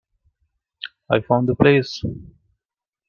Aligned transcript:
I 1.11 1.19
found 1.19 1.47
the 1.47 1.53
place. 1.53 2.03